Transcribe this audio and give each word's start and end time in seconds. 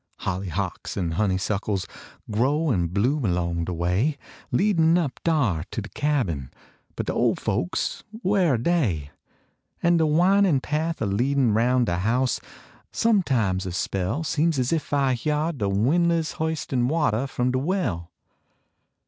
Hollyhocks 0.21 0.97
en 0.97 1.11
honeysuckles 1.11 1.85
Grow 2.31 2.71
en 2.71 2.87
bloom 2.87 3.23
along 3.23 3.65
de 3.65 3.73
way. 3.73 4.17
Leadin 4.51 4.95
np 4.95 5.11
dar 5.23 5.63
to 5.69 5.79
de 5.79 5.89
cabin; 5.89 6.49
But 6.95 7.05
de 7.05 7.13
ole 7.13 7.35
folks, 7.35 8.03
whar 8.23 8.55
are 8.55 8.57
dey? 8.57 9.11
An 9.83 9.97
de 9.97 10.07
winin 10.07 10.59
path 10.59 11.03
a 11.03 11.05
Icadin 11.05 11.53
Ronn 11.53 11.85
de 11.85 11.97
house; 11.99 12.41
sometimes 12.91 13.67
a 13.67 13.71
spell 13.71 14.23
Seems 14.23 14.57
es 14.57 14.73
ef 14.73 14.91
I 14.91 15.11
h 15.11 15.27
yard 15.27 15.59
de 15.59 15.69
win 15.69 16.07
less 16.09 16.33
H 16.41 16.49
istin 16.49 16.87
watah 16.89 17.25
f 17.25 17.39
om 17.39 17.51
de 17.51 17.59
well. 17.59 18.09